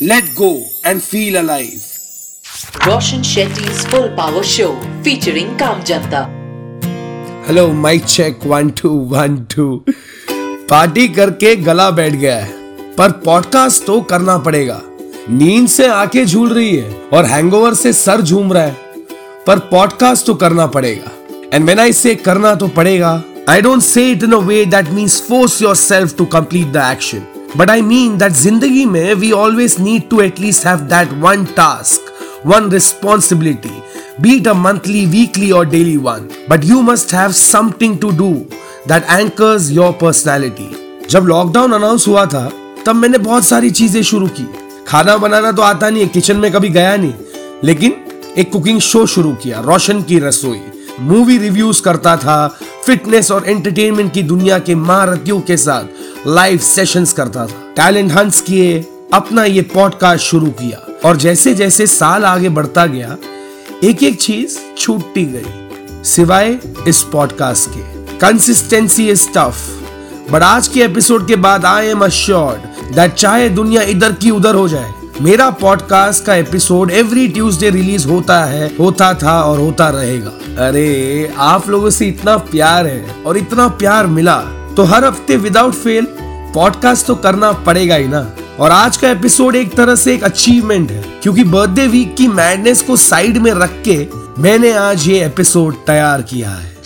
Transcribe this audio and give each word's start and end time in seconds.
Let 0.00 0.36
go 0.36 0.64
and 0.84 1.02
feel 1.02 1.40
alive. 1.40 1.82
Roshan 2.86 3.22
Shetty's 3.22 3.84
Full 3.86 4.10
Power 4.10 4.44
Show 4.44 4.76
featuring 5.02 5.56
Kam 5.58 5.80
Janta. 5.82 6.20
Hello 7.48 7.66
mike 7.74 8.04
check 8.04 8.46
one 8.46 8.68
two 8.80 8.88
one 9.10 9.36
two 9.54 9.66
party 10.70 11.06
करके 11.08 11.54
गला 11.56 11.90
बैठ 11.90 12.12
गया 12.14 12.36
है 12.36 12.94
पर 12.96 13.12
podcast 13.24 13.86
तो 13.86 14.00
करना 14.10 14.36
पड़ेगा 14.46 14.80
नींद 15.30 15.68
से 15.68 15.86
आँखें 15.86 16.24
झूल 16.24 16.52
रही 16.54 16.76
है 16.76 16.92
और 17.12 17.24
हैंगओवर 17.26 17.74
से 17.74 17.92
सर 17.92 18.20
झूम 18.22 18.52
रहा 18.52 18.62
है 18.62 18.76
पर 19.46 19.58
पॉडकास्ट 19.72 20.26
तो 20.26 20.34
करना 20.34 20.66
पड़ेगा 20.76 21.10
एंड 21.54 21.64
व्हेन 21.64 21.80
आई 21.80 21.92
से 22.02 22.14
करना 22.28 22.54
तो 22.54 22.68
पड़ेगा 22.78 23.12
I 23.48 23.62
don't 23.62 23.82
say 23.82 24.10
it 24.12 24.22
in 24.22 24.32
a 24.32 24.40
way 24.52 24.64
that 24.76 24.90
means 24.90 25.20
force 25.28 25.60
yourself 25.62 26.16
to 26.18 26.24
complete 26.36 26.72
the 26.72 26.90
action 26.90 27.26
but 27.56 27.70
I 27.70 27.82
mean 27.82 28.18
that 28.18 28.32
ज़िंदगी 28.32 28.84
में 28.86 29.14
we 29.14 29.32
always 29.32 29.76
need 29.80 30.08
to 30.10 30.20
at least 30.20 30.66
have 30.66 30.78
that 30.94 31.12
one 31.22 31.44
task 31.56 32.14
one 32.46 32.66
responsibility, 32.70 33.72
be 34.24 34.32
it 34.32 34.46
a 34.46 34.52
monthly, 34.54 35.00
weekly, 35.14 35.48
or 35.52 35.62
daily 35.70 35.96
one. 36.02 36.28
But 36.50 36.66
you 36.68 36.82
must 36.88 37.10
have 37.10 37.34
something 37.38 37.96
to 38.04 38.12
do 38.12 38.28
that 38.92 39.08
anchors 39.14 39.66
your 39.78 39.88
personality. 40.02 40.68
जब 41.10 41.26
lockdown 41.28 41.72
announce 41.72 42.06
हुआ 42.08 42.24
था 42.26 42.50
तब 42.86 42.96
मैंने 42.96 43.18
बहुत 43.18 43.44
सारी 43.44 43.70
चीज़ें 43.70 44.02
शुरू 44.02 44.28
की। 44.38 44.46
खाना 44.88 45.16
बनाना 45.16 45.52
तो 45.52 45.62
आता 45.62 45.90
नहीं 45.90 46.02
है 46.02 46.08
किचन 46.08 46.36
में 46.36 46.50
कभी 46.52 46.68
गया 46.68 46.96
नहीं। 46.96 47.12
लेकिन 47.64 47.94
एक 48.38 48.50
कुकिंग 48.52 48.80
शो 48.80 49.04
शुरू 49.06 49.34
किया 49.42 49.60
रोशन 49.60 50.02
की 50.02 50.18
रसोई। 50.18 50.60
मूवी 51.00 51.38
रिव्यूज़ 51.38 51.82
करता 51.82 52.16
था 52.16 52.36
फिटनेस 52.86 53.30
और 53.30 53.48
एंटरटेनमेंट 53.48 54.12
की 54.12 54.22
दुनिया 54.22 54.58
के 54.58 54.74
महारथियों 54.74 55.40
के 55.40 55.56
साथ। 55.56 55.97
लाइव 56.26 56.58
सेशंस 56.58 57.12
करता 57.12 57.46
था। 57.46 57.72
टैलेंट 57.76 58.12
हंट्स 58.12 58.40
किए, 58.40 58.86
अपना 59.12 59.44
ये 59.44 59.62
पॉडकास्ट 59.62 60.24
शुरू 60.24 60.46
किया। 60.46 61.08
और 61.08 61.16
जैसे 61.16 61.54
जैसे 61.54 61.86
साल 61.86 62.24
आगे 62.24 62.48
बढ़ता 62.48 62.86
गया 62.86 63.16
एक 63.84 64.02
एक 64.02 64.20
चीज़ 64.20 64.56
छूटती 64.78 65.24
गई, 65.24 66.02
सिवाय 66.04 66.58
इस 66.88 67.02
पॉडकास्ट 67.02 67.70
के। 67.70 68.16
कंसिस्टेंसी 68.18 69.08
इज़ 69.08 69.28
टफ 69.36 69.56
बट 70.30 70.42
आज 70.42 70.68
के 70.68 70.80
एपिसोड 70.80 71.26
के 71.26 71.36
बाद 71.36 71.64
आई 71.64 71.86
एम 71.86 72.04
अश्योर्ड 72.04 72.94
दैट 72.94 73.14
चाहे 73.14 73.48
दुनिया 73.48 73.82
इधर 73.82 74.12
की 74.12 74.30
उधर 74.30 74.54
हो 74.54 74.68
जाए, 74.68 74.92
मेरा 75.20 75.50
पॉडकास्ट 75.50 76.24
का 76.24 76.34
एपिसोड 76.34 76.90
एवरी 76.90 77.28
ट्यूसडे 77.28 77.70
रिलीज़ 77.70 78.08
होता 78.08 78.44
है, 78.44 78.76
होता 78.76 79.14
था 79.14 79.40
और 79.42 79.58
होता 79.58 79.88
रहेगा। 79.88 80.30
अरे, 80.66 81.32
आप 81.38 81.68
लोगों 81.68 81.90
से 81.90 82.06
इतना 82.06 82.36
प्यार 82.36 82.86
है 82.86 83.14
और 83.26 83.38
इतना 83.38 83.68
प्यार 83.68 84.06
मिला। 84.06 84.42
तो 84.78 84.84
हर 84.84 85.04
हफ़्ते 85.04 85.36
विदाउट 85.36 85.74
फेल 85.74 86.06
पॉडकास्ट 86.54 87.06
तो 87.06 87.14
करना 87.14 87.52
पड़ेगा 87.52 87.94
ही 87.94 88.08
ना। 88.08 88.36
और 88.60 88.70
आज 88.70 88.96
का 88.96 89.10
एपिसोड 89.10 89.56
एक 89.56 89.74
तरह 89.74 89.94
से 89.94 90.14
एक 90.14 90.24
अचीवमेंट 90.24 90.90
है 90.90 91.02
क्योंकि 91.22 91.44
बर्थडे 91.44 91.86
वीक 91.86 92.14
की 92.16 92.28
मैडनेस 92.28 92.82
को 92.82 92.96
साइड 92.96 93.38
में 93.38 93.50
रख 93.52 93.70
के 93.88 93.96
मैंने 94.42 94.72
आज 94.72 95.08
ये 95.08 95.24
एपिसोड 95.26 95.74
तैयार 95.74 96.22
किया 96.22 96.50
है। 96.50 96.76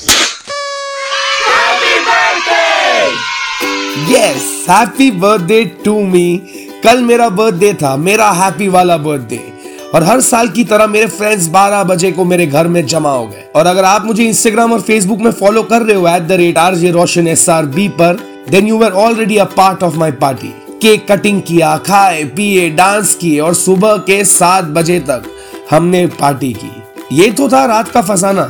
Yes 4.12 4.66
happy 4.70 5.10
birthday 5.10 5.64
to 5.84 6.00
me 6.00 6.36
कल 6.84 7.02
मेरा 7.02 7.28
बर्थडे 7.28 7.74
था 7.74 7.96
मेरा 7.96 8.30
हैप्पी 8.30 8.68
वाला 8.68 8.96
बर्थडे 8.96 9.51
और 9.94 10.02
हर 10.02 10.20
साल 10.20 10.48
की 10.48 10.64
तरह 10.64 10.86
मेरे 10.86 11.06
फ्रेंड्स 11.06 11.48
12 11.48 11.82
बजे 11.84 12.12
को 12.12 12.24
मेरे 12.24 12.46
घर 12.46 12.68
में 12.68 12.86
जमा 12.86 13.10
हो 13.10 13.26
गए। 13.26 13.44
और 13.56 13.66
अगर 13.66 13.84
आप 13.84 14.04
मुझे 14.04 14.24
इंस्टाग्राम 14.24 14.72
और 14.72 14.80
फेसबुक 14.80 15.20
में 15.20 15.30
फॉलो 15.30 15.62
कर 15.62 15.82
रहे 15.82 15.96
हो 15.96 16.08
at 16.08 16.22
the 16.22 16.32
rate 16.32 16.58
R 16.58 16.74
J 16.74 16.90
Roshan 16.90 17.28
S 17.28 17.48
R 17.50 17.66
B 17.66 17.88
पर 17.88 18.18
then 18.50 18.66
you 18.66 18.82
are 18.82 18.92
already 18.92 19.36
a 19.36 19.44
part 19.44 19.82
of 19.82 19.96
my 19.96 20.12
party 20.12 20.54
cake 20.82 21.06
cutting 21.08 21.42
किया, 21.42 21.76
खाए, 21.76 22.24
पिए 22.24 22.70
डांस 22.70 23.14
किए 23.14 23.40
और 23.40 23.54
सुबह 23.54 23.96
के 23.96 24.24
सात 24.24 24.64
बजे 24.64 24.98
तक 25.00 25.22
हमने 25.70 26.06
पार्टी 26.06 26.52
की। 26.52 26.70
ये 27.12 27.30
तो 27.30 27.48
था 27.48 27.64
रात 27.66 27.88
का 27.88 28.02
फसाना। 28.02 28.44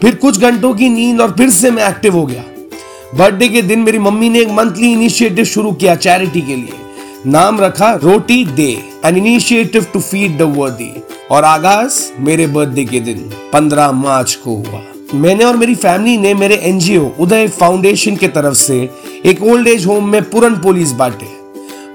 फिर 0.00 0.14
कुछ 0.14 0.40
घंटों 0.40 0.74
की 0.74 0.88
नींद 0.88 1.20
और 1.20 1.34
फिर 1.38 1.50
से 1.50 1.70
मैं 1.70 1.88
एक्टिव 1.88 2.14
हो 2.14 2.26
गया। 2.26 2.42
बर्थडे 3.14 3.48
के 3.48 3.62
दिन 3.62 3.80
मेरी 3.80 3.98
मम्मी 3.98 4.28
ने 4.28 4.40
एक 4.40 4.48
मंथली 4.48 4.92
इनिशिएटिव 4.92 5.44
शुरू 5.44 5.72
किया 5.72 5.94
चैरिटी 5.94 6.40
के 6.40 6.56
लिए। 6.56 6.72
नाम 7.26 7.60
रखा 7.60 7.92
Roti 7.94 8.44
De 8.46 8.68
an 9.04 9.16
initiative 9.16 9.86
to 9.92 10.00
feed 10.00 10.38
the 10.38 10.42
वर्दी 10.56 10.92
और 11.30 11.44
आगाज़ 11.44 12.00
मेरे 12.18 12.46
बर्थडे 12.46 12.84
के 12.84 13.00
दिन 13.00 13.18
15 13.52 13.90
मार्च 13.92 14.34
को 14.34 14.54
हुआ। 14.54 14.80
मैंने 15.14 15.44
और 15.44 15.56
मेरी 15.56 15.74
फैमिली 15.74 16.16
ने 16.16 16.32
मेरे 16.34 16.54
एनजीओ 16.54 17.10
उदय 17.20 17.48
फाउंडेशन 17.48 18.16
के 18.16 18.28
तरफ़ 18.28 18.54
से 18.54 18.78
एक 19.24 19.42
ओल्ड 19.42 19.68
एज 19.68 19.86
होम 19.86 20.08
में 20.08 20.22
पूरन 20.30 20.56
पोलिस 20.56 20.92
बांटे। 20.92 21.28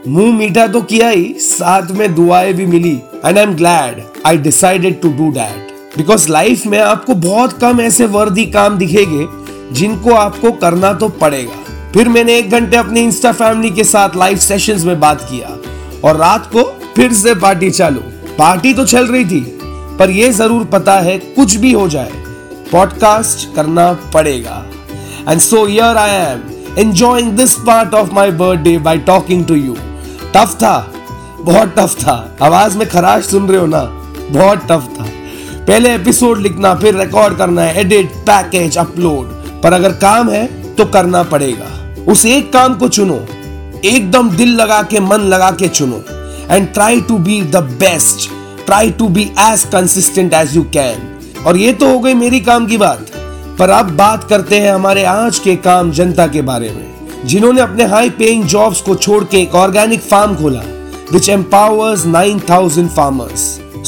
मुँह 0.08 0.38
मीठा 0.38 0.68
तो 0.68 0.81
किया 0.81 1.09
ही, 1.09 1.34
साथ 1.34 1.92
में 1.92 2.16
दुआएँ 2.16 2.53
भी 2.53 2.66
मिली। 2.66 2.96
And 3.25 3.38
I 3.38 3.44
am 3.44 3.56
glad 3.56 4.03
I 4.25 4.38
decided 4.38 5.02
to 5.02 5.09
do 5.09 5.31
that 5.31 5.97
because 5.97 6.31
life 6.31 6.66
में 6.66 6.80
आपको 6.80 7.16
बहुत 7.16 7.59
कम 7.59 7.81
ऐसे 7.81 8.06
वर्दी 8.07 8.46
काम 8.46 8.78
दिखेंगे, 8.78 9.28
जिनको 9.74 10.13
आपको 10.13 10.52
करना 10.52 10.94
तो 10.94 11.09
पड़ेगा। 11.09 11.65
फिर 11.95 12.07
मैंने 12.09 12.38
एक 12.38 12.50
घंटे 12.50 12.78
अपने 12.78 13.01
इंस्टा 13.01 13.31
फैमिली 13.31 13.69
के 13.72 13.83
साथ 13.83 14.16
लाइव 14.17 14.38
सेशंस 14.39 14.83
में 14.85 15.00
बात 15.00 15.22
किया 15.29 15.50
और 16.03 16.17
रात 16.17 16.50
को 16.53 16.63
फिर 16.95 17.13
से 17.13 17.33
पार्टी 17.35 17.69
चालू। 17.72 18.00
पार्टी 18.38 18.73
तो 18.73 18.85
चल 18.85 19.06
रही 19.07 19.25
थी, 19.25 19.39
पर 20.00 20.09
यह 20.09 20.31
ज़रूर 20.31 20.66
पता 20.66 21.00
है 21.00 21.17
कुछ 21.17 21.56
भी 21.56 21.72
हो 21.72 21.88
जाए 21.89 22.11
पॉडकास्ट 22.72 23.47
करना 23.56 23.91
पड़ेगा। 24.13 24.63
And 25.29 25.39
so 25.41 25.67
yeah 25.67 25.97
I 25.97 26.16
am 26.16 26.41
enjoying 26.79 27.31
this 27.38 27.53
part 27.67 27.94
of 27.94 28.12
my 28.13 28.31
birthday 28.33 28.77
by 28.79 28.97
talking 29.07 29.45
to 29.45 29.56
you 29.56 29.75
tough 30.35 30.56
था, 30.63 30.75
बहुत 31.41 31.73
टफ 31.77 31.95
था। 32.01 32.38
आवाज़ 32.41 32.77
में 32.77 32.88
खराश 32.89 33.25
सुन 33.25 33.47
रहे 33.47 33.59
हो 33.59 33.66
ना? 33.67 33.81
बहुत 34.31 34.66
टफ 34.72 34.89
था। 35.00 35.07
पहले 35.57 35.94
एपिसोड 35.95 36.39
लिखना, 36.39 36.75
फिर 36.75 37.00
रिकॉर्ड 37.00 37.38
करना 37.38 37.62
है 37.62 37.79
एडिट 37.81 38.12
पैकेज 38.27 38.77
अपलोड 38.77 39.31
पर 39.63 39.73
अगर 39.73 39.91
काम 40.03 40.29
है 40.29 40.45
तो 40.75 40.85
करना 40.88 41.23
पड़ेगा। 41.25 41.72
उस 42.08 42.26
एक 42.26 42.52
काम 42.54 42.76
को 42.76 42.88
चुनो। 42.88 43.16
एकदम 43.86 44.30
दिल 44.30 44.50
लगा 44.56 44.82
के, 44.84 45.00
मन 45.00 45.22
लगा 45.24 45.50
के 45.52 45.68
चुनो। 45.70 46.04
And 46.52 46.68
try 46.74 47.02
to 47.02 47.18
be 47.18 47.42
the 47.42 47.64
best 47.80 48.30
try 48.66 48.92
to 48.92 49.08
be 49.08 49.24
as 49.42 49.64
consistent 49.72 50.34
as 50.34 50.56
you 50.56 50.64
can 50.74 51.44
और 51.46 51.58
ये 51.58 51.74
तो 51.74 51.90
हो 51.90 52.00
गई 52.00 52.14
मेरी 52.14 52.40
काम 52.42 52.66
की 52.68 52.78
बात। 52.78 53.12
पर 53.60 53.70
अब 53.70 53.90
बात 53.98 54.24
करते 54.30 54.60
हैं 54.60 54.72
हमारे 54.74 55.04
आज 55.06 55.40
के 55.40 55.56
काम 55.58 55.92
जनता 55.92 56.28
के 56.28 56.42
बारे 56.44 56.70
में। 56.70 57.26
जिन्होंने 57.26 57.62
अपने 57.62 57.86
हाई 57.86 58.10
पेइंग 58.12 58.44
जॉब्स 58.46 58.82
को 58.82 58.96
छोड़ 58.96 59.24
के 59.24 59.42
एक 59.42 59.56
ऑर्गेनिक 59.56 60.02
फार्म 60.02 60.36
खोला 60.36 60.62
which 61.12 61.30
empowers 61.30 62.06
nine 62.06 62.40
thousand 62.50 62.90
farmers 62.90 63.42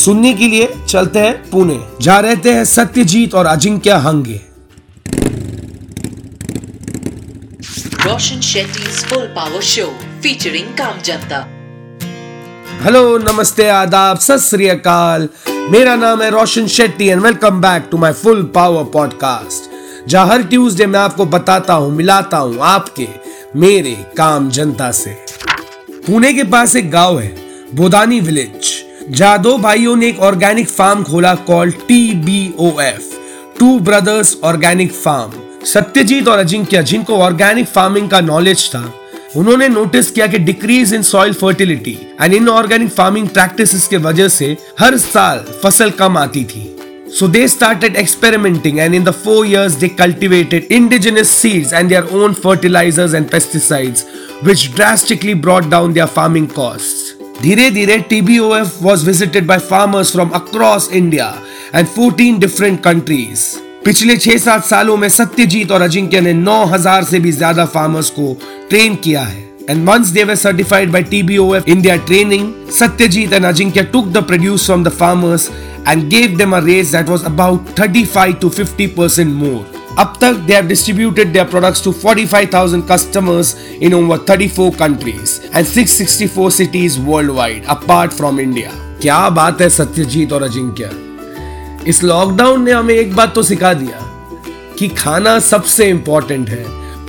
सुनने 0.03 0.33
के 0.33 0.47
लिए 0.47 0.73
चलते 0.87 1.19
हैं 1.19 1.33
पुणे। 1.49 1.79
जहाँ 2.01 2.21
रहते 2.21 2.53
हैं 2.53 2.65
सत्यजीत 2.65 3.35
और 3.35 3.45
Ajinkya 3.45 3.91
Hange. 3.99 4.41
Roshan 8.07 8.39
Shetty's 8.41 8.99
full 9.05 9.25
power 9.35 9.61
show 9.61 9.85
featuring 10.23 10.67
Kam 10.73 10.99
Janta. 11.05 11.37
Hello 12.83 13.01
नमस्ते, 13.17 13.67
आदाब, 13.69 14.17
सत 14.17 15.49
मेरा 15.71 15.95
नाम 15.95 16.21
है 16.21 16.29
Roshan 16.29 16.67
Shetty 16.67 17.07
and 17.07 17.21
welcome 17.21 17.59
back 17.61 17.87
to 17.91 17.97
my 17.97 18.13
full 18.13 18.43
power 18.55 18.83
podcast 18.93 20.07
जहाँ 20.09 20.27
हर 20.27 20.43
ट्यूसडे 20.43 20.85
मैं 20.85 20.99
आपको 20.99 21.25
बताता 21.25 21.73
हूँ, 21.73 21.91
मिलाता 21.91 22.37
हूँ 22.37 22.59
आपके, 22.63 23.07
मेरे 23.55 23.95
काम 24.17 24.49
जनता 24.49 24.91
से। 24.91 25.17
पुणे 26.07 26.33
के 26.33 26.43
पास 26.45 26.75
एक 26.75 26.89
गाँव 26.91 27.19
है, 27.19 27.35
बोदानी 27.75 28.19
विलेज 28.19 28.71
जहाँ 29.09 29.41
दो 29.41 29.57
भाइयों 29.57 29.95
ने 29.95 30.07
एक 30.07 30.19
ऑर्गेनिक 30.19 30.69
फार्म 30.69 31.03
खोला 31.03 31.35
call 31.49 31.71
T 31.87 31.99
B 32.21 32.39
O 32.59 32.71
F 32.81 33.13
two 33.59 33.77
brothers 33.81 34.35
organic 34.43 34.93
farm 34.93 35.45
Satyajit 35.73 36.27
और 36.27 36.39
अजिंक्य 36.39 36.81
जिनको 36.89 37.17
ऑर्गेनिक 37.23 37.65
फ़ार्मिंग 37.67 38.09
का 38.09 38.19
नॉलेज 38.21 38.69
था 38.75 38.83
उन्होंने 39.37 39.67
नोटिस 39.69 40.11
किया 40.11 40.27
कि 40.27 40.39
decrease 40.39 40.93
in 40.93 41.01
soil 41.03 41.33
fertility 41.41 41.97
and 42.21 42.33
in 42.33 42.47
organic 42.49 42.89
farming 42.91 43.27
practice 43.29 43.87
के 43.87 43.97
वजह 44.05 44.27
से 44.35 44.55
हर 44.79 44.97
साल 44.97 45.45
फ़सल 45.63 45.91
कम 46.01 46.17
आती 46.17 46.43
थी 46.53 46.65
So 47.09 47.25
they 47.25 47.47
started 47.47 47.95
experimenting 47.95 48.79
and 48.81 48.93
in 48.93 49.05
the 49.05 49.13
four 49.13 49.45
years 49.45 49.77
they 49.77 49.89
cultivated 49.89 50.65
indigenous 50.69 51.29
seeds 51.31 51.71
and 51.71 51.89
their 51.89 52.03
own 52.11 52.33
fertilizers 52.35 53.13
and 53.13 53.29
pesticides 53.35 54.03
which 54.43 54.65
drastically 54.75 55.35
brought 55.45 55.69
down 55.69 55.93
their 55.93 56.07
farming 56.07 56.49
costs. 56.49 57.13
धीरे 57.41 57.69
धीरे 57.71 57.97
TBOF 58.09 58.81
was 58.81 59.03
visited 59.03 59.47
by 59.47 59.57
farmers 59.69 60.11
from 60.11 60.33
across 60.33 60.91
India 60.91 61.29
and 61.73 61.87
14 61.87 62.39
different 62.39 62.83
countries. 62.83 63.47
पिछले 63.87 64.15
छह 64.17 64.37
सात 64.37 64.65
सालों 64.65 64.95
में 64.97 65.07
सत्यजीत 65.09 65.71
और 65.71 65.81
अजिंक्य 65.81 66.21
ने 66.21 66.33
9000 66.33 67.03
से 67.03 67.19
भी 67.19 67.31
ज़्यादा 67.31 67.65
फार्मर्स 67.65 68.09
को 68.09 68.33
ट्रेन 68.69 68.95
किया 68.95 69.21
है। 69.21 69.43
And 69.69 69.87
once 69.89 70.07
they 70.07 70.23
were 70.23 70.35
certified 70.35 70.91
by 70.91 71.03
TBOF 71.03 71.69
India 71.69 71.95
training 72.09 72.51
Satyajit 72.79 73.33
and 73.33 73.45
Ajinkya 73.45 73.83
took 73.93 74.07
the 74.07 74.23
produce 74.23 74.65
from 74.65 74.83
the 74.83 74.89
farmers 74.89 75.49
and 75.87 76.03
gave 76.09 76.35
them 76.37 76.55
a 76.55 76.59
raise 76.65 76.91
that 76.91 77.09
was 77.09 77.23
about 77.23 77.73
35 77.79 78.35
to 78.41 78.49
50 78.49 78.89
percent 78.97 79.33
more 79.35 79.95
अब 79.99 80.17
तक 80.21 80.43
they 80.47 80.55
have 80.55 80.67
distributed 80.67 81.33
their 81.33 81.45
products 81.45 81.83
to 81.83 81.95
45,000 82.05 82.87
customers 82.91 83.55
in 83.81 83.93
over 83.93 84.25
34 84.29 84.71
countries 84.79 85.39
and 85.55 85.65
664 85.67 86.51
cities 86.51 86.99
worldwide 87.31 87.65
apart 87.79 88.11
from 88.11 88.39
India 88.39 88.71
क्या 89.01 89.27
बात 89.31 89.61
है 89.61 89.69
सत्यजीत 89.69 90.33
और 90.33 90.43
अजिंक्य? 90.43 91.06
इस 91.87 92.03
lockdown 92.03 92.63
ने 92.63 92.71
हमें 92.71 92.93
एक 92.95 93.13
बात 93.15 93.33
तो 93.35 93.43
सिखा 93.43 93.73
दिया 93.73 93.99
कि 94.79 94.87
खाना 94.87 95.37
सबसे 95.39 95.85
इंपॉर्टेंट 95.89 96.49
है 96.49 96.63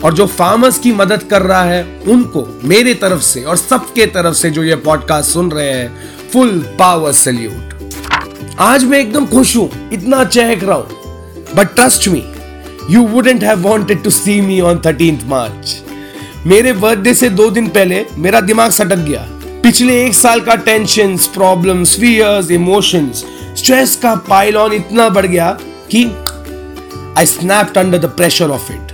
और 0.05 0.15
जो 0.15 0.27
फार्मर्स 0.27 0.79
की 0.79 0.93
मदद 0.93 1.23
कर 1.23 1.43
रहा 1.43 1.63
है, 1.63 1.83
उनको 2.09 2.47
मेरे 2.65 2.95
तरफ़ 2.95 3.23
से 3.23 3.43
और 3.43 3.57
सबके 3.57 4.07
तरफ़ 4.07 4.35
से 4.35 4.51
जो 4.51 4.65
ये 4.65 4.77
पॉडकास्ट 4.85 5.31
सुन 5.31 5.51
रहे 5.51 5.71
हैं 5.71 6.29
फुल 6.33 6.59
पावर 6.79 7.13
सल्यूट 7.13 8.55
आज 8.61 8.85
मैं 8.85 8.99
एकदम 8.99 9.27
खुश 9.27 9.57
हूँ, 9.57 9.71
इतना 9.93 10.25
चहक 10.25 10.65
रहा 10.65 10.77
हूँ। 10.77 11.55
But 11.57 11.75
trust 11.75 12.09
me 12.09 12.23
you 12.91 13.07
wouldn't 13.07 13.45
have 13.45 13.69
wanted 13.69 14.03
to 14.03 14.11
see 14.11 14.41
me 14.41 14.61
on 14.61 14.81
thirteenth 14.87 15.27
March 15.27 15.77
मेरे 16.47 16.73
बर्थडे 16.75 17.15
से 17.15 17.31
दो 17.31 17.51
दिन 17.51 17.69
पहले 17.69 18.05
मेरा 18.17 18.41
दिमाग 18.41 18.71
सटक 18.71 18.99
गया। 18.99 19.27
पिछले 19.63 20.05
एक 20.05 20.15
साल 20.15 20.41
का 20.41 20.55
tension 20.57 21.17
problems 21.35 21.99
fears 22.01 22.51
emotions 22.51 23.25
stress 23.59 23.97
का 23.97 24.15
पाइल 24.29 24.57
ऑन 24.57 24.73
इतना 24.73 25.09
बढ़ 25.09 25.27
गया 25.27 25.51
कि 25.93 26.05
I 27.19 27.27
snapped 27.27 27.79
under 27.79 27.99
the 27.99 28.11
pressure 28.17 28.51
of 28.51 28.73
it 28.73 28.93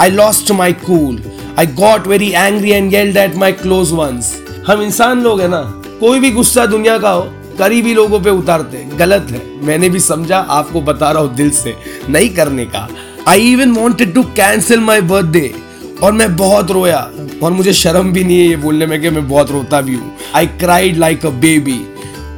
I 0.00 0.10
lost 0.10 0.52
my 0.52 0.72
cool 0.84 1.22
I 1.58 1.66
got 1.80 2.06
very 2.06 2.30
angry 2.30 2.70
and 2.70 2.92
yelled 2.94 3.16
at 3.16 3.36
my 3.36 3.52
close 3.54 3.92
ones 3.92 4.36
हम 4.68 4.82
इंसान 4.82 5.22
लोग 5.22 5.40
हैं 5.40 5.48
ना, 5.48 5.60
कोई 6.00 6.20
भी 6.20 6.30
गुस्सा 6.30 6.64
दुनिया 6.66 6.96
का 6.98 7.10
हो, 7.10 7.22
करीबी 7.58 7.94
लोगों 7.94 8.20
पे 8.20 8.30
उतारते 8.30 8.84
गलत 8.96 9.30
है। 9.30 9.40
मैंने 9.66 9.88
भी 9.88 10.00
समझा, 10.00 10.38
आपको 10.38 10.80
बता 10.80 11.10
रहा 11.10 11.22
हूँ 11.22 11.34
दिल 11.34 11.50
से, 11.50 11.74
नहीं 12.08 12.28
करने 12.30 12.64
का। 12.66 12.88
I 13.28 13.52
even 13.52 13.72
wanted 13.72 14.14
to 14.14 14.22
cancel 14.36 14.80
my 14.80 15.00
birthday 15.02 15.52
और 16.02 16.12
मैं 16.12 16.34
बहुत 16.36 16.70
रोया। 16.70 16.98
और 17.42 17.52
मुझे 17.52 17.72
शर्म 17.72 18.12
भी 18.12 18.24
नहीं 18.24 18.38
है 18.38 18.46
ये 18.46 18.56
बोलने 18.56 18.86
में 18.86 19.00
कि 19.00 19.10
मैं 19.10 19.28
बहुत 19.28 19.50
रोता 19.50 19.80
भी 19.80 19.94
हूँ। 19.94 20.16
I 20.34 20.46
cried 20.60 20.96
like 20.96 21.26
a 21.26 21.30
baby 21.40 21.78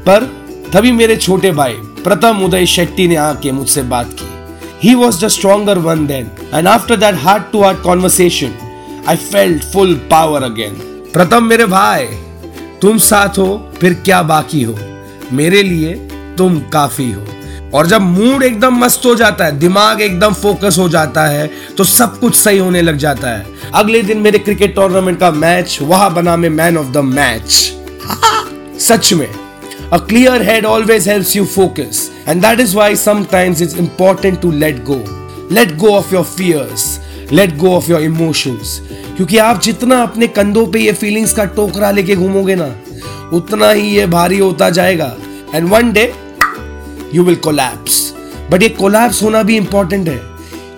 पर 0.07 0.29
तभी 0.75 0.91
मेरे 0.93 1.17
छोटे 1.17 1.51
भाई 1.53 1.73
प्रथम 2.05 2.43
उदय 2.45 2.67
शेट्टी 2.67 3.07
ने 3.09 3.17
आके 3.17 3.53
मुझसे 3.53 3.83
बात 3.85 4.11
की। 4.13 4.29
He 4.83 4.95
was 4.95 5.25
the 5.25 5.29
stronger 5.29 5.79
one 5.79 6.07
then 6.07 6.31
and 6.55 6.69
after 6.69 6.97
that 6.97 7.15
heart 7.15 7.51
to 7.53 7.63
heart 7.63 7.83
conversation 7.83 8.55
I 9.09 9.17
felt 9.17 9.65
full 9.73 9.95
power 10.11 10.43
again 10.43 10.75
Pratham 11.15 11.45
मेरे 11.45 11.67
भाई, 11.67 12.07
तुम 12.83 12.99
साथ 13.01 13.39
हो, 13.39 13.73
फिर 13.81 13.95
क्या 13.95 14.23
बाकी 14.23 14.63
हो? 14.63 14.79
मेरे 15.33 15.63
लिए 15.63 15.95
तुम 16.39 16.61
काफ़ी 16.73 17.11
हो। 17.13 17.27
और 17.75 17.87
जब 17.87 18.01
मूड 18.03 18.43
एकदम 18.43 18.79
मस्त 18.79 19.07
हो 19.07 19.15
जाता 19.15 19.45
है, 19.45 19.59
दिमाग 19.59 20.01
एकदम 20.03 20.33
फोकस 20.35 20.77
हो 20.79 20.89
जाता 20.89 21.27
है 21.27 21.51
तो 21.77 21.85
सब 21.87 22.19
कुछ 22.21 22.35
सही 22.37 22.59
होने 22.59 22.83
लग 22.83 22.97
जाता 22.99 23.31
है। 23.31 23.47
अगले 23.75 24.03
दिन 24.03 24.19
मेरे 24.19 24.39
क्रिकेट 24.39 24.75
टूर्नामेंट 24.75 25.21
का 25.21 25.31
मैच 25.33 25.79
वहाँ 25.83 26.13
बना 26.15 26.37
मैं 26.37 26.51
मैन 26.51 26.79
ऑफ़ 26.79 26.89
द 26.89 27.05
मैच 27.11 27.63
सच 28.81 29.13
में। 29.13 29.29
A 29.93 29.99
clear 29.99 30.41
head 30.45 30.65
always 30.65 31.05
helps 31.05 31.35
you 31.35 31.45
focus, 31.45 32.13
and 32.25 32.41
that 32.41 32.61
is 32.61 32.77
why 32.77 32.95
sometimes 32.95 33.61
it's 33.61 33.75
important 33.75 34.41
to 34.41 34.51
let 34.53 34.85
go. 34.85 34.99
Let 35.51 35.73
go 35.79 35.97
of 35.97 36.13
your 36.13 36.23
fears, 36.25 37.01
let 37.33 37.57
go 37.59 37.73
of 37.79 37.89
your 37.93 38.01
emotions. 38.09 38.75
क्योंकि 39.17 39.39
आप 39.39 39.61
जितना 39.63 40.01
अपने 40.03 40.27
कंधों 40.37 40.67
पे 40.67 40.81
ये 40.81 40.93
feelings 41.01 41.33
का 41.37 41.45
टोकरा 41.57 41.91
लेके 41.91 42.17
घूमोगे 42.17 42.55
ना 42.55 42.69
उतना 43.37 43.71
ही 43.71 43.89
ये 43.97 44.07
भारी 44.07 44.39
होता 44.39 44.69
जाएगा। 44.71 45.13
And 45.55 45.69
one 45.69 45.93
day 45.93 46.13
you 47.15 47.25
will 47.25 47.37
collapse 47.49 47.99
but 48.51 48.63
ये 48.63 48.69
कोलैप्स 48.79 49.23
होना 49.23 49.43
भी 49.43 49.57
इंपॉर्टेंट 49.57 50.09
है 50.09 50.19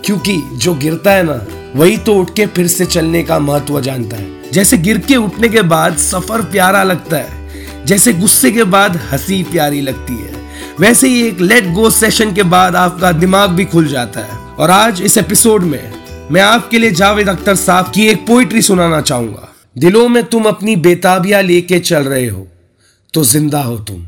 क्योंकि 0.04 0.40
जो 0.54 0.74
गिरता 0.86 1.12
है 1.12 1.22
ना 1.26 1.40
वही 1.76 1.96
तो 2.06 2.14
उठ 2.20 2.34
के 2.36 2.46
फिर 2.46 2.66
से 2.68 2.86
चलने 2.86 3.22
का 3.22 3.38
महत्व 3.38 3.80
जानता 3.80 4.16
है। 4.16 4.50
जैसे 4.52 4.78
गिर 4.78 4.98
के 4.98 5.16
उठने 5.16 5.48
के 5.48 5.62
बाद 5.76 5.96
सफ़र 5.98 6.42
प्यारा 6.52 6.82
लगता 6.82 7.16
है। 7.16 7.40
जैसे 7.86 8.12
गुस्से 8.12 8.50
के 8.50 8.64
बाद 8.64 8.96
हँसी 9.12 9.42
प्यारी 9.42 9.80
लगती 9.80 10.14
है। 10.14 10.40
वैसे 10.80 11.08
ही 11.08 11.22
एक 11.22 11.40
लेट 11.40 11.66
गो 11.74 11.90
सेशन 11.90 12.32
के 12.34 12.42
बाद 12.44 12.76
आपका 12.76 13.10
दिमाग 13.12 13.50
भी 13.50 13.64
खुल 13.64 13.88
जाता 13.88 14.20
है। 14.20 14.36
और 14.56 14.70
आज 14.70 15.00
इस 15.02 15.16
एपिसोड 15.18 15.62
में 15.62 15.92
मैं 16.30 16.40
आपके 16.40 16.78
लिए 16.78 16.90
जावेद 16.90 17.28
अख्तर 17.28 17.54
साहब 17.56 17.90
की 17.94 18.06
एक 18.08 18.26
पोइट्री 18.26 18.62
सुनाना 18.62 19.00
चाहूँगा। 19.00 19.48
दिलों 19.76 20.08
में 20.08 20.22
तुम 20.24 20.44
अपनी 20.44 20.76
बेताबिया 20.76 21.40
लेके 21.40 21.78
चल 21.80 22.04
रहे 22.04 22.26
हो 22.26 22.46
तो 23.14 23.24
ज़िंदा 23.24 23.62
हो 23.62 23.76
तुम। 23.78 24.06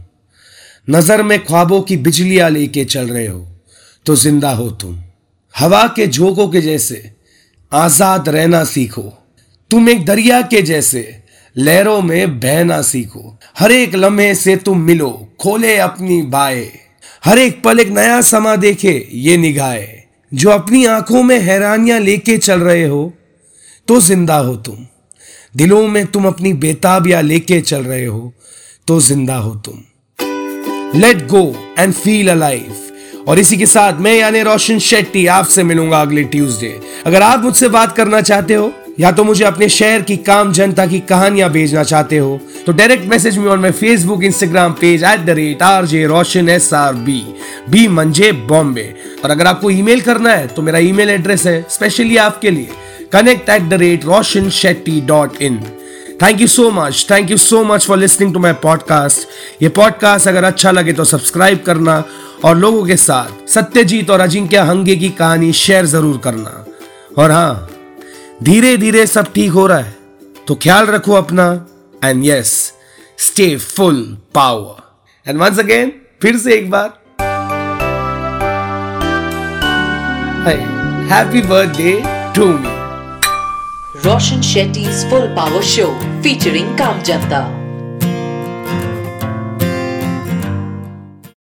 नज़र 0.89 1.23
में 1.23 1.39
ख्वाबों 1.45 1.81
की 1.81 1.97
बिजलियाँ 1.97 2.51
लेके 2.51 2.85
चल 2.85 3.09
रहे 3.09 3.27
हो 3.27 3.47
तो 4.07 4.17
ज़िंदा 4.17 4.51
हो 4.51 4.71
तुम। 4.73 4.99
हवा 5.55 5.87
के 5.97 6.07
झोंकों 6.07 6.49
के 6.49 6.61
जैसे 6.61 7.11
आज़ाद 7.73 8.29
रहना 8.29 8.65
सीखो। 8.65 9.03
तुम 9.71 9.89
एक 9.89 10.05
दरिया 10.07 10.41
के 10.43 10.63
जैसे 10.63 11.01
लहरों 11.57 12.01
में 12.03 12.39
बहना 12.41 12.81
सीखो। 12.83 13.39
हर 13.59 13.73
एक 13.73 13.95
लम्हे 13.95 14.35
से 14.35 14.57
तुम 14.57 14.81
मिलो, 14.81 15.11
खोले 15.41 15.77
अपनी 15.79 16.21
बाए। 16.25 16.71
हर 17.25 17.39
एक 17.39 17.63
पल 17.65 17.81
एक 17.81 17.89
नया 17.89 18.21
समा 18.23 18.55
देखे, 18.57 19.09
ये 19.13 19.37
निगाहे। 19.37 19.87
जो 20.33 20.51
अपनी 20.51 20.85
आँखों 20.87 21.23
में 21.23 21.39
हैरानियाँ 21.41 21.99
लेके 22.01 22.37
चल 22.39 22.61
रहे 22.61 22.85
हो 22.85 23.13
तो 23.89 24.01
ज़िंदा 24.01 24.37
हो 24.37 24.55
तुम। 24.59 24.87
दिलों 25.55 25.87
में 25.89 26.05
तुम 26.07 26.27
अपनी 26.27 26.53
बेताबिया 26.55 27.21
लेके 27.21 27.61
चल 27.61 27.83
रहे 27.83 28.05
हो 28.05 28.33
तो 28.89 29.01
ज़िंदा 29.01 29.37
हो 29.37 29.55
तुम। 29.67 29.83
Let 31.01 31.27
go 31.29 31.45
and 31.79 31.93
feel 31.95 32.31
alive 32.31 33.27
और 33.29 33.39
इसी 33.39 33.57
के 33.57 33.67
साथ 33.67 34.01
मैं 34.01 34.15
यानी 34.15 34.43
रोशन 34.43 34.79
शेट्टी 34.81 35.27
आपसे 35.27 35.63
मिलूँगा 35.65 36.01
अगले 36.01 36.25
ट्यूसडे 36.25 36.79
अगर 37.07 37.23
आप 37.23 37.43
मुझसे 37.45 37.69
बात 37.69 37.97
करना 37.97 38.21
चाहते 38.21 38.55
हो 38.55 38.73
या 39.01 39.11
तो 39.13 39.25
मुझे 39.25 39.45
अपने 39.45 39.69
शहर 39.69 40.03
की 40.03 40.17
काम 40.17 40.53
जनता 40.53 40.87
की 40.87 40.99
कहानियाँ 41.01 41.51
भेजना 41.51 41.83
चाहते 41.83 42.19
हो 42.19 42.41
तो 42.67 42.73
direct 42.73 43.05
message 43.05 43.39
me 43.39 43.49
on 43.49 43.61
my 43.61 43.71
Facebook 43.71 44.23
Instagram 44.25 44.73
page 44.73 45.05
at 45.05 45.21
the 45.21 45.31
rate 45.31 45.63
R 45.63 45.87
J 45.87 46.07
Roshan 46.07 46.49
S 46.49 46.73
R 46.75 46.95
B 46.95 47.21
B 47.71 47.87
मंजे 47.89 48.33
बॉम्बे 48.33 48.95
और 49.25 49.31
अगर 49.31 49.47
आपको 49.47 49.71
ईमेल 49.71 50.01
करना 50.01 50.31
है 50.31 50.47
तो 50.47 50.63
मेरा 50.63 50.79
ईमेल 50.79 51.11
एड्रेस 51.11 51.47
है 51.47 51.67
स्पेशली 51.71 52.17
आपके 52.17 52.51
लिए 52.51 52.69
connect 53.13 53.49
at 53.51 53.63
the 53.63 53.75
rate 53.75 54.05
Roshan 54.05 54.51
Shetty 54.51 55.01
dot 55.01 55.43
in 55.43 55.59
thank 56.23 56.41
you 56.41 56.47
so 56.47 56.71
much 56.71 57.07
thank 57.11 57.31
you 57.31 57.37
so 57.37 57.65
much 57.65 57.87
for 57.87 57.99
listening 57.99 58.35
to 58.35 58.41
my 58.41 58.53
podcast 58.53 59.63
ये 59.63 59.69
पॉडकास्ट 59.69 60.29
अगर 60.29 60.45
अच्छा 60.45 60.71
लगे 60.71 60.93
तो 60.93 61.05
सब्सक्राइब 61.05 61.63
करना 61.67 62.05
और 62.45 62.57
लोगों 62.57 62.87
के 62.87 62.97
साथ 62.97 63.49
सत्यजीत 63.49 64.11
और 64.11 64.21
अजिंक्य 64.21 64.59
हंगे 64.59 64.97
की 64.97 65.09
कहानी 65.09 65.53
शेयर 65.53 65.87
ज़रूर 65.87 66.19
करना। 66.19 66.65
और 67.19 67.31
हाँ 67.31 67.74
धीरे 68.43 68.77
धीरे 68.77 69.07
सब 69.07 69.33
ठीक 69.33 69.51
हो 69.51 69.67
रहा 69.67 69.79
है। 69.79 69.97
तो 70.49 70.55
ख्याल 70.55 70.87
रखो 70.87 71.13
अपना 71.13 71.45
and 72.05 72.25
yes 72.25 72.51
stay 73.19 73.57
full 73.57 74.03
power 74.35 75.31
and 75.31 75.41
once 75.41 75.59
again 75.59 75.93
फिर 76.23 76.37
से 76.39 76.55
एक 76.55 76.71
बार। 76.71 76.93
Happy 81.13 81.43
birthday 81.43 81.93
to 82.37 82.47
me 82.47 82.75
Roshan 84.05 84.41
Shetty 84.43 84.87
full 85.11 85.27
power 85.37 85.63
show 85.75 85.91
featuring 86.23 86.79
Kam 86.79 86.95
Kamjanta. 86.95 87.64